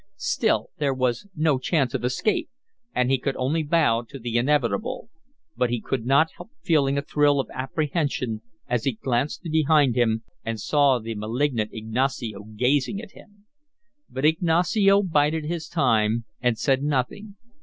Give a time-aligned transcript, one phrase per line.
[0.15, 2.49] Still there was no chance of escape,
[2.95, 5.11] and he could only bow to the inevitable;
[5.55, 10.23] but he could not help feeling a thrill of apprehension as he glanced behind him
[10.43, 13.45] and saw the malignant Ignacio gazing at him.
[14.09, 17.35] But Ignacio bided his time, and said nothing.